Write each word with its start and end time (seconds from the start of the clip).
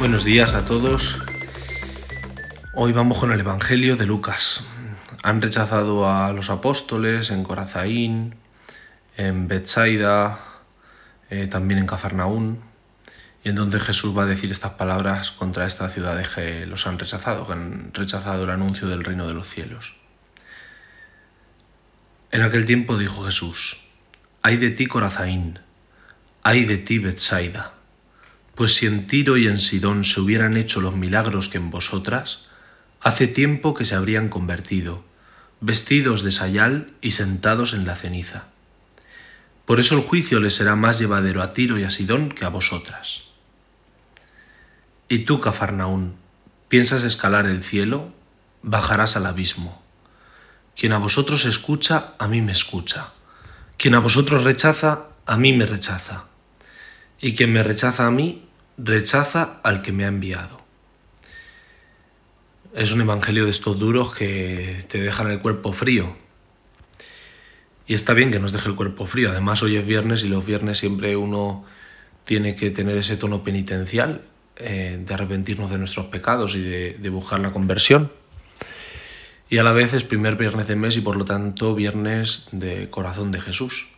Buenos 0.00 0.24
días 0.24 0.54
a 0.54 0.64
todos. 0.64 1.18
Hoy 2.72 2.92
vamos 2.92 3.18
con 3.18 3.32
el 3.32 3.40
Evangelio 3.40 3.96
de 3.96 4.06
Lucas. 4.06 4.64
Han 5.22 5.42
rechazado 5.42 6.10
a 6.10 6.32
los 6.32 6.48
apóstoles 6.48 7.30
en 7.30 7.44
Corazaín, 7.44 8.34
en 9.18 9.46
Bethsaida, 9.46 10.40
eh, 11.28 11.48
también 11.48 11.80
en 11.80 11.86
Cafarnaún, 11.86 12.60
y 13.44 13.50
en 13.50 13.56
donde 13.56 13.78
Jesús 13.78 14.16
va 14.16 14.22
a 14.22 14.26
decir 14.26 14.50
estas 14.50 14.72
palabras 14.72 15.32
contra 15.32 15.66
estas 15.66 15.92
ciudades 15.92 16.30
que 16.30 16.64
los 16.64 16.86
han 16.86 16.98
rechazado, 16.98 17.46
que 17.46 17.52
han 17.52 17.92
rechazado 17.92 18.44
el 18.44 18.50
anuncio 18.50 18.88
del 18.88 19.04
reino 19.04 19.28
de 19.28 19.34
los 19.34 19.48
cielos. 19.48 19.96
En 22.30 22.40
aquel 22.40 22.64
tiempo 22.64 22.96
dijo 22.96 23.22
Jesús, 23.22 23.84
ay 24.40 24.56
de 24.56 24.70
ti 24.70 24.86
Corazaín, 24.86 25.58
ay 26.42 26.64
de 26.64 26.78
ti 26.78 26.98
Bethsaida 26.98 27.74
pues 28.60 28.74
si 28.74 28.84
en 28.84 29.06
Tiro 29.06 29.38
y 29.38 29.46
en 29.46 29.58
Sidón 29.58 30.04
se 30.04 30.20
hubieran 30.20 30.54
hecho 30.58 30.82
los 30.82 30.94
milagros 30.94 31.48
que 31.48 31.56
en 31.56 31.70
vosotras, 31.70 32.42
hace 33.00 33.26
tiempo 33.26 33.72
que 33.72 33.86
se 33.86 33.94
habrían 33.94 34.28
convertido, 34.28 35.02
vestidos 35.62 36.22
de 36.22 36.30
sayal 36.30 36.92
y 37.00 37.12
sentados 37.12 37.72
en 37.72 37.86
la 37.86 37.96
ceniza. 37.96 38.48
Por 39.64 39.80
eso 39.80 39.94
el 39.94 40.02
juicio 40.02 40.40
les 40.40 40.56
será 40.56 40.76
más 40.76 40.98
llevadero 40.98 41.40
a 41.40 41.54
Tiro 41.54 41.78
y 41.78 41.84
a 41.84 41.90
Sidón 41.90 42.28
que 42.28 42.44
a 42.44 42.50
vosotras. 42.50 43.22
Y 45.08 45.20
tú, 45.20 45.40
Cafarnaún, 45.40 46.16
¿piensas 46.68 47.02
escalar 47.02 47.46
el 47.46 47.62
cielo? 47.62 48.12
Bajarás 48.60 49.16
al 49.16 49.24
abismo. 49.24 49.82
Quien 50.76 50.92
a 50.92 50.98
vosotros 50.98 51.46
escucha, 51.46 52.12
a 52.18 52.28
mí 52.28 52.42
me 52.42 52.52
escucha. 52.52 53.14
Quien 53.78 53.94
a 53.94 54.00
vosotros 54.00 54.44
rechaza, 54.44 55.06
a 55.24 55.38
mí 55.38 55.54
me 55.54 55.64
rechaza. 55.64 56.26
Y 57.22 57.34
quien 57.34 57.54
me 57.54 57.62
rechaza 57.62 58.06
a 58.06 58.10
mí, 58.10 58.48
rechaza 58.82 59.60
al 59.62 59.82
que 59.82 59.92
me 59.92 60.04
ha 60.04 60.08
enviado. 60.08 60.60
Es 62.74 62.92
un 62.92 63.00
evangelio 63.00 63.44
de 63.44 63.50
estos 63.50 63.78
duros 63.78 64.14
que 64.14 64.84
te 64.88 65.00
dejan 65.00 65.30
el 65.30 65.40
cuerpo 65.40 65.72
frío. 65.72 66.16
Y 67.86 67.94
está 67.94 68.14
bien 68.14 68.30
que 68.30 68.38
nos 68.38 68.52
deje 68.52 68.68
el 68.68 68.76
cuerpo 68.76 69.06
frío. 69.06 69.30
Además, 69.30 69.62
hoy 69.62 69.76
es 69.76 69.86
viernes 69.86 70.22
y 70.22 70.28
los 70.28 70.46
viernes 70.46 70.78
siempre 70.78 71.16
uno 71.16 71.64
tiene 72.24 72.54
que 72.54 72.70
tener 72.70 72.96
ese 72.96 73.16
tono 73.16 73.42
penitencial 73.42 74.22
eh, 74.56 75.02
de 75.04 75.14
arrepentirnos 75.14 75.70
de 75.70 75.78
nuestros 75.78 76.06
pecados 76.06 76.54
y 76.54 76.60
de, 76.60 76.96
de 76.98 77.08
buscar 77.08 77.40
la 77.40 77.50
conversión. 77.50 78.12
Y 79.48 79.58
a 79.58 79.64
la 79.64 79.72
vez 79.72 79.92
es 79.94 80.04
primer 80.04 80.36
viernes 80.36 80.68
de 80.68 80.76
mes 80.76 80.96
y 80.96 81.00
por 81.00 81.16
lo 81.16 81.24
tanto 81.24 81.74
viernes 81.74 82.46
de 82.52 82.88
corazón 82.88 83.32
de 83.32 83.40
Jesús. 83.40 83.88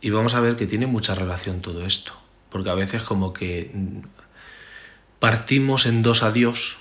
Y 0.00 0.10
vamos 0.10 0.34
a 0.34 0.40
ver 0.40 0.54
que 0.54 0.68
tiene 0.68 0.86
mucha 0.86 1.16
relación 1.16 1.60
todo 1.60 1.84
esto 1.84 2.20
porque 2.50 2.70
a 2.70 2.74
veces 2.74 3.02
como 3.02 3.32
que 3.32 3.70
mm, 3.72 3.98
partimos 5.18 5.86
en 5.86 6.02
dos 6.02 6.22
a 6.22 6.32
Dios, 6.32 6.78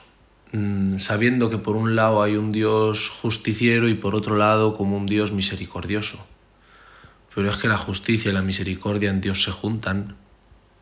mm, 0.52 0.98
sabiendo 0.98 1.50
que 1.50 1.58
por 1.58 1.76
un 1.76 1.96
lado 1.96 2.22
hay 2.22 2.36
un 2.36 2.52
Dios 2.52 3.10
justiciero 3.10 3.88
y 3.88 3.94
por 3.94 4.16
otro 4.16 4.36
lado 4.36 4.74
como 4.74 4.98
un 4.98 5.06
Dios 5.06 5.32
misericordioso. 5.32 6.26
Pero 7.34 7.50
es 7.50 7.58
que 7.58 7.68
la 7.68 7.78
justicia 7.78 8.32
y 8.32 8.34
la 8.34 8.42
misericordia 8.42 9.12
en 9.12 9.22
Dios 9.22 9.44
se 9.44 9.52
juntan 9.52 10.18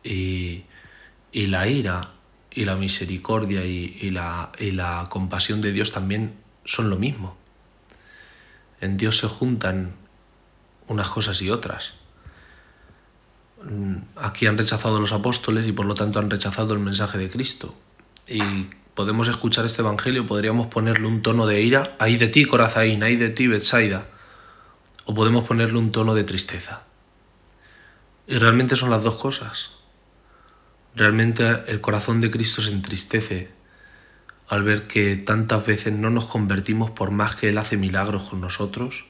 y, 0.02 0.64
la 1.32 1.68
ira 1.68 2.14
y 2.52 2.64
la 2.64 2.76
misericordia 2.76 3.64
y, 3.64 4.10
la, 4.10 4.50
y 4.58 4.72
la 4.72 5.06
compasión 5.10 5.60
de 5.60 5.72
Dios 5.72 5.92
también 5.92 6.34
son 6.64 6.90
lo 6.90 6.96
mismo. 6.96 7.36
En 8.80 8.96
Dios 8.96 9.18
se 9.18 9.28
juntan 9.28 9.92
unas 10.88 11.08
cosas 11.08 11.40
y 11.42 11.50
otras. 11.50 11.94
Aquí 14.16 14.46
han 14.46 14.56
rechazado 14.56 15.00
los 15.00 15.12
apóstoles 15.12 15.66
y 15.66 15.72
por 15.72 15.86
lo 15.86 15.94
tanto 15.94 16.18
han 16.18 16.30
rechazado 16.30 16.74
el 16.74 16.80
mensaje 16.80 17.18
de 17.18 17.28
Cristo. 17.28 17.74
Y 18.26 18.68
podemos 18.94 19.28
escuchar 19.28 19.64
este 19.64 19.82
evangelio, 19.82 20.26
podríamos 20.26 20.68
ponerle 20.68 21.06
un 21.06 21.22
tono 21.22 21.46
de 21.46 21.60
ira, 21.62 21.96
ahí 21.98 22.16
de 22.16 22.28
ti 22.28 22.44
Corazaín, 22.44 23.02
ahí 23.02 23.16
de 23.16 23.30
ti 23.30 23.46
Betsaida, 23.46 24.08
o 25.04 25.14
podemos 25.14 25.46
ponerle 25.46 25.78
un 25.78 25.92
tono 25.92 26.14
de 26.14 26.24
tristeza. 26.24 26.82
Y 28.26 28.38
realmente 28.38 28.76
son 28.76 28.90
las 28.90 29.02
dos 29.02 29.16
cosas. 29.16 29.70
Realmente 30.94 31.62
el 31.68 31.80
corazón 31.80 32.20
de 32.20 32.30
Cristo 32.30 32.60
se 32.60 32.72
entristece 32.72 33.52
al 34.48 34.62
ver 34.62 34.86
que 34.86 35.16
tantas 35.16 35.64
veces 35.66 35.92
no 35.92 36.10
nos 36.10 36.26
convertimos 36.26 36.90
por 36.90 37.10
más 37.10 37.36
que 37.36 37.50
Él 37.50 37.58
hace 37.58 37.76
milagros 37.76 38.24
con 38.24 38.40
nosotros, 38.40 39.06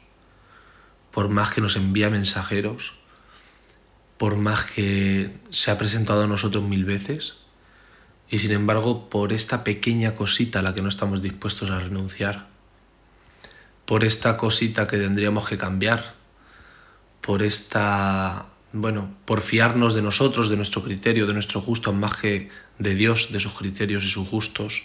por 1.10 1.28
más 1.28 1.50
que 1.50 1.60
nos 1.60 1.76
envía 1.76 2.10
mensajeros, 2.10 2.94
por 4.18 4.36
más 4.36 4.64
que 4.64 5.30
se 5.50 5.70
ha 5.70 5.78
presentado 5.78 6.24
a 6.24 6.26
nosotros 6.26 6.64
mil 6.64 6.84
veces, 6.84 7.34
y 8.28 8.40
sin 8.40 8.50
embargo 8.50 9.08
por 9.08 9.32
esta 9.32 9.64
pequeña 9.64 10.16
cosita 10.16 10.58
a 10.58 10.62
la 10.62 10.74
que 10.74 10.82
no 10.82 10.88
estamos 10.88 11.22
dispuestos 11.22 11.70
a 11.70 11.78
renunciar, 11.78 12.48
por 13.86 14.04
esta 14.04 14.36
cosita 14.36 14.86
que 14.86 14.98
tendríamos 14.98 15.48
que 15.48 15.56
cambiar, 15.56 16.14
por 17.20 17.42
esta, 17.42 18.48
bueno, 18.72 19.14
por 19.24 19.40
fiarnos 19.40 19.94
de 19.94 20.02
nosotros, 20.02 20.50
de 20.50 20.56
nuestro 20.56 20.82
criterio, 20.82 21.26
de 21.26 21.34
nuestro 21.34 21.62
gusto, 21.62 21.92
más 21.92 22.14
que 22.14 22.50
de 22.78 22.94
Dios, 22.94 23.32
de 23.32 23.40
sus 23.40 23.54
criterios 23.54 24.04
y 24.04 24.08
sus 24.08 24.28
gustos, 24.28 24.84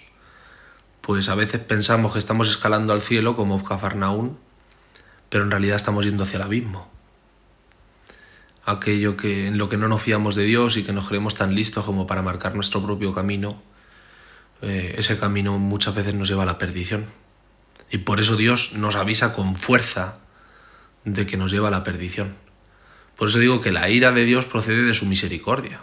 pues 1.01 1.27
a 1.27 1.35
veces 1.35 1.59
pensamos 1.59 2.13
que 2.13 2.19
estamos 2.19 2.49
escalando 2.49 2.93
al 2.93 3.01
cielo 3.01 3.35
como 3.35 3.61
Cafarnaún, 3.63 4.37
pero 5.29 5.43
en 5.43 5.51
realidad 5.51 5.75
estamos 5.75 6.05
yendo 6.05 6.23
hacia 6.23 6.37
el 6.37 6.43
abismo 6.43 6.92
aquello 8.65 9.17
que, 9.17 9.47
en 9.47 9.57
lo 9.57 9.69
que 9.69 9.77
no 9.77 9.87
nos 9.87 10.01
fiamos 10.01 10.35
de 10.35 10.43
Dios 10.43 10.77
y 10.77 10.83
que 10.83 10.93
nos 10.93 11.07
creemos 11.07 11.35
tan 11.35 11.55
listos 11.55 11.83
como 11.85 12.07
para 12.07 12.21
marcar 12.21 12.55
nuestro 12.55 12.81
propio 12.81 13.13
camino, 13.13 13.61
eh, 14.61 14.95
ese 14.97 15.17
camino 15.17 15.57
muchas 15.59 15.95
veces 15.95 16.15
nos 16.15 16.29
lleva 16.29 16.43
a 16.43 16.45
la 16.45 16.57
perdición. 16.57 17.05
Y 17.91 17.99
por 17.99 18.19
eso 18.19 18.35
Dios 18.35 18.73
nos 18.73 18.95
avisa 18.95 19.33
con 19.33 19.55
fuerza 19.55 20.19
de 21.03 21.25
que 21.25 21.37
nos 21.37 21.51
lleva 21.51 21.67
a 21.67 21.71
la 21.71 21.83
perdición. 21.83 22.35
Por 23.17 23.27
eso 23.27 23.39
digo 23.39 23.61
que 23.61 23.71
la 23.71 23.89
ira 23.89 24.11
de 24.13 24.25
Dios 24.25 24.45
procede 24.45 24.83
de 24.83 24.93
su 24.93 25.05
misericordia. 25.05 25.81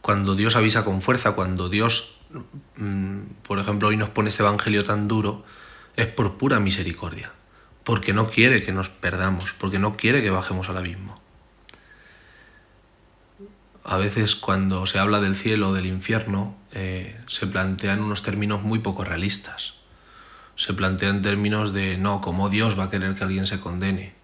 Cuando 0.00 0.34
Dios 0.34 0.56
avisa 0.56 0.84
con 0.84 1.02
fuerza, 1.02 1.32
cuando 1.32 1.68
Dios, 1.68 2.20
mm, 2.76 3.20
por 3.46 3.58
ejemplo, 3.58 3.88
hoy 3.88 3.96
nos 3.96 4.10
pone 4.10 4.30
este 4.30 4.42
Evangelio 4.42 4.84
tan 4.84 5.06
duro, 5.06 5.44
es 5.96 6.06
por 6.06 6.36
pura 6.36 6.58
misericordia. 6.58 7.32
Porque 7.84 8.12
no 8.12 8.28
quiere 8.28 8.60
que 8.62 8.72
nos 8.72 8.88
perdamos, 8.88 9.52
porque 9.52 9.78
no 9.78 9.92
quiere 9.92 10.22
que 10.22 10.30
bajemos 10.30 10.68
al 10.68 10.78
abismo 10.78 11.23
a 13.84 13.98
veces 13.98 14.34
cuando 14.34 14.86
se 14.86 14.98
habla 14.98 15.20
del 15.20 15.36
cielo 15.36 15.68
o 15.68 15.74
del 15.74 15.84
infierno 15.84 16.56
eh, 16.72 17.20
se 17.28 17.46
plantean 17.46 18.00
unos 18.00 18.22
términos 18.22 18.62
muy 18.62 18.78
poco 18.78 19.04
realistas. 19.04 19.74
Se 20.56 20.72
plantean 20.72 21.20
términos 21.20 21.74
de 21.74 21.98
no, 21.98 22.22
como 22.22 22.48
Dios 22.48 22.78
va 22.78 22.84
a 22.84 22.90
querer 22.90 23.14
que 23.14 23.24
alguien 23.24 23.46
se 23.46 23.60
condene. 23.60 24.14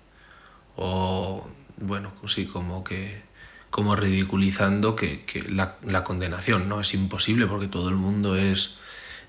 O, 0.77 1.47
bueno, 1.77 2.13
sí, 2.27 2.47
como 2.47 2.83
que 2.85 3.29
como 3.69 3.95
ridiculizando 3.95 4.97
que, 4.97 5.25
la, 5.49 6.05
condenación, 6.05 6.69
¿no? 6.69 6.81
Es 6.81 6.93
imposible 6.95 7.47
porque 7.47 7.69
todo 7.69 7.89
el 7.89 7.95
mundo 7.95 8.37
es, 8.37 8.79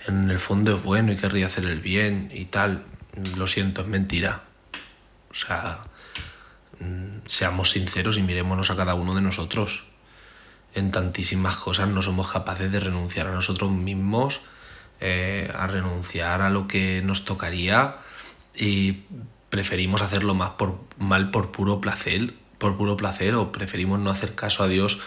en 0.08 0.32
el 0.32 0.40
fondo 0.40 0.76
es 0.76 0.82
bueno 0.82 1.12
y 1.12 1.18
querría 1.18 1.48
hacer 1.48 1.66
el 1.66 1.82
bien 1.82 2.30
y 2.34 2.46
tal. 2.46 2.86
Lo 3.38 3.48
siento, 3.48 3.82
es 3.82 3.88
mentira. 3.88 4.44
O 5.30 5.36
sea, 5.36 5.84
mm, 6.80 7.28
seamos 7.28 7.72
sinceros 7.72 8.18
y 8.18 8.24
mirémonos 8.24 8.72
a 8.72 8.76
cada 8.76 8.96
uno 8.96 9.14
de 9.14 9.22
nosotros 9.22 9.91
en 10.74 10.92
tantísimas 10.92 11.58
cosas 11.58 11.90
no 11.90 12.02
somos 12.02 12.32
capaces 12.32 12.72
de 12.72 12.80
renunciar 12.80 13.28
a 13.28 13.32
nosotros 13.32 13.72
mismos, 13.72 14.42
eh, 15.00 15.52
a 15.54 15.68
renunciar 15.68 16.42
a 16.42 16.50
lo 16.50 16.68
que 16.68 17.02
nos 17.02 17.26
tocaría 17.26 17.98
y 18.56 19.04
preferimos 19.50 20.02
hacerlo 20.02 20.34
más 20.34 20.52
por 20.52 20.80
mal 20.98 21.32
por 21.32 21.52
puro 21.52 21.82
placer, 21.82 22.34
por 22.58 22.78
puro 22.78 22.98
placer 22.98 23.36
o 23.36 23.52
preferimos 23.52 24.00
no 24.00 24.10
hacer 24.10 24.36
caso 24.36 24.64
a 24.64 24.68
Dios, 24.68 25.00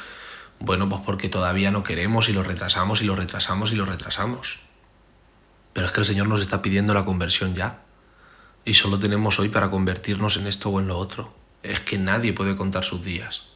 bueno, 0.61 0.89
pues 0.89 1.03
porque 1.05 1.29
todavía 1.29 1.71
no 1.71 1.83
queremos 1.83 2.29
y 2.29 2.33
lo 2.33 2.43
retrasamos 2.43 3.03
y 3.03 3.05
lo 3.05 3.17
retrasamos 3.17 3.73
y 3.73 3.77
lo 3.77 3.85
retrasamos. 3.87 4.61
Pero 5.73 5.87
es 5.87 5.93
que 5.93 6.01
el 6.01 6.07
Señor 6.07 6.29
nos 6.29 6.41
está 6.41 6.63
pidiendo 6.63 6.95
la 6.95 7.05
conversión 7.05 7.55
ya. 7.55 7.81
Y 8.65 8.75
solo 8.75 8.99
tenemos 8.99 9.39
hoy 9.39 9.49
para 9.49 9.71
convertirnos 9.71 10.37
en 10.37 10.47
esto 10.47 10.71
o 10.71 10.81
en 10.81 10.87
lo 10.87 10.99
otro. 10.99 11.35
Es 11.63 11.81
que 11.81 11.99
nadie 11.99 12.33
puede 12.33 12.57
contar 12.57 12.85
sus 12.85 13.05
días. 13.05 13.54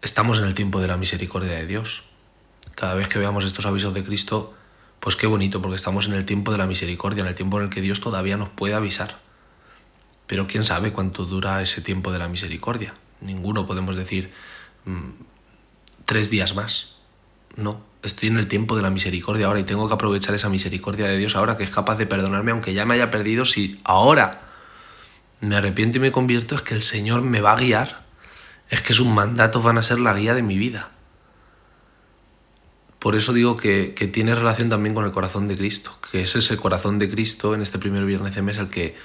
Estamos 0.00 0.38
en 0.38 0.44
el 0.44 0.54
tiempo 0.54 0.80
de 0.80 0.86
la 0.86 0.96
misericordia 0.96 1.52
de 1.52 1.66
Dios. 1.66 2.04
Cada 2.76 2.94
vez 2.94 3.08
que 3.08 3.18
veamos 3.18 3.44
estos 3.44 3.66
avisos 3.66 3.92
de 3.94 4.04
Cristo, 4.04 4.54
pues 5.00 5.16
qué 5.16 5.26
bonito, 5.26 5.60
porque 5.60 5.74
estamos 5.74 6.06
en 6.06 6.12
el 6.12 6.24
tiempo 6.24 6.52
de 6.52 6.58
la 6.58 6.68
misericordia, 6.68 7.22
en 7.22 7.28
el 7.28 7.34
tiempo 7.34 7.58
en 7.58 7.64
el 7.64 7.70
que 7.70 7.80
Dios 7.80 8.00
todavía 8.00 8.36
nos 8.36 8.48
puede 8.48 8.74
avisar. 8.74 9.18
Pero 10.28 10.46
quién 10.46 10.64
sabe 10.64 10.92
cuánto 10.92 11.24
dura 11.24 11.60
ese 11.62 11.80
tiempo 11.80 12.12
de 12.12 12.20
la 12.20 12.28
misericordia. 12.28 12.94
Ninguno 13.20 13.66
podemos 13.66 13.96
decir 13.96 14.30
mm, 14.84 15.10
tres 16.04 16.30
días 16.30 16.54
más. 16.54 16.94
No, 17.56 17.82
estoy 18.04 18.28
en 18.28 18.38
el 18.38 18.46
tiempo 18.46 18.76
de 18.76 18.82
la 18.82 18.90
misericordia 18.90 19.46
ahora 19.46 19.58
y 19.58 19.64
tengo 19.64 19.88
que 19.88 19.94
aprovechar 19.94 20.32
esa 20.32 20.48
misericordia 20.48 21.08
de 21.08 21.16
Dios 21.16 21.34
ahora 21.34 21.56
que 21.56 21.64
es 21.64 21.70
capaz 21.70 21.96
de 21.96 22.06
perdonarme 22.06 22.52
aunque 22.52 22.72
ya 22.72 22.84
me 22.84 22.94
haya 22.94 23.10
perdido. 23.10 23.44
Si 23.44 23.80
ahora 23.82 24.42
me 25.40 25.56
arrepiento 25.56 25.98
y 25.98 26.00
me 26.00 26.12
convierto 26.12 26.54
es 26.54 26.62
que 26.62 26.74
el 26.74 26.82
Señor 26.82 27.22
me 27.22 27.40
va 27.40 27.54
a 27.54 27.56
guiar. 27.56 28.07
Es 28.68 28.82
que 28.82 28.94
sus 28.94 29.06
mandatos 29.06 29.62
van 29.62 29.78
a 29.78 29.82
ser 29.82 29.98
la 30.00 30.14
guía 30.14 30.34
de 30.34 30.42
mi 30.42 30.58
vida. 30.58 30.90
Por 32.98 33.16
eso 33.16 33.32
digo 33.32 33.56
que, 33.56 33.94
que 33.94 34.08
tiene 34.08 34.34
relación 34.34 34.68
también 34.68 34.94
con 34.94 35.04
el 35.04 35.12
corazón 35.12 35.48
de 35.48 35.56
Cristo, 35.56 35.96
que 36.10 36.22
es 36.22 36.34
ese 36.34 36.56
corazón 36.56 36.98
de 36.98 37.08
Cristo 37.08 37.54
en 37.54 37.62
este 37.62 37.78
primer 37.78 38.04
viernes 38.04 38.34
de 38.34 38.42
mes 38.42 38.58
el 38.58 38.68
que 38.68 38.96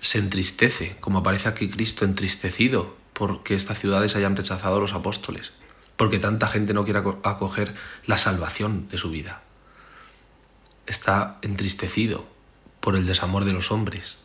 se 0.00 0.18
entristece, 0.18 0.96
como 1.00 1.18
aparece 1.18 1.48
aquí 1.48 1.68
Cristo 1.68 2.04
entristecido 2.04 2.96
porque 3.12 3.54
estas 3.54 3.78
ciudades 3.78 4.14
hayan 4.16 4.36
rechazado 4.36 4.76
a 4.76 4.80
los 4.80 4.92
apóstoles 4.92 5.52
porque 6.00 6.18
tanta 6.18 6.48
gente 6.48 6.72
no 6.72 6.82
quiere 6.82 7.00
acoger 7.00 7.74
la 8.06 8.16
salvación 8.16 8.88
de 8.88 8.96
su 8.96 9.10
vida. 9.10 9.42
Está 10.86 11.36
entristecido 11.42 12.26
por 12.80 12.96
el 12.96 13.04
desamor 13.04 13.44
de 13.44 13.52
los 13.52 13.70
hombres. 13.70 14.16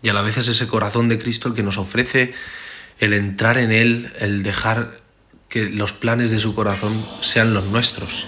Y 0.00 0.10
a 0.10 0.12
la 0.12 0.22
vez 0.22 0.36
es 0.36 0.46
ese 0.46 0.68
corazón 0.68 1.08
de 1.08 1.18
Cristo 1.18 1.48
el 1.48 1.54
que 1.54 1.64
nos 1.64 1.76
ofrece 1.76 2.34
el 2.98 3.12
entrar 3.12 3.58
en 3.58 3.72
Él, 3.72 4.10
el 4.18 4.42
dejar 4.42 4.92
que 5.48 5.68
los 5.68 5.92
planes 5.92 6.30
de 6.30 6.38
su 6.38 6.54
corazón 6.54 7.04
sean 7.20 7.54
los 7.54 7.64
nuestros. 7.64 8.26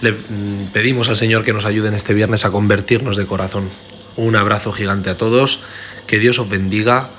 Le 0.00 0.12
mm, 0.12 0.70
pedimos 0.72 1.08
al 1.08 1.16
Señor 1.16 1.44
que 1.44 1.52
nos 1.52 1.64
ayude 1.64 1.88
en 1.88 1.94
este 1.94 2.14
viernes 2.14 2.44
a 2.44 2.50
convertirnos 2.50 3.16
de 3.16 3.26
corazón. 3.26 3.70
Un 4.16 4.36
abrazo 4.36 4.72
gigante 4.72 5.10
a 5.10 5.16
todos, 5.16 5.62
que 6.06 6.18
Dios 6.18 6.38
os 6.38 6.48
bendiga 6.48 7.10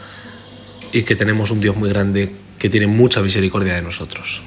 y 0.91 1.03
que 1.03 1.15
tenemos 1.15 1.51
un 1.51 1.59
Dios 1.59 1.75
muy 1.75 1.89
grande 1.89 2.35
que 2.57 2.69
tiene 2.69 2.87
mucha 2.87 3.21
misericordia 3.21 3.75
de 3.75 3.81
nosotros. 3.81 4.41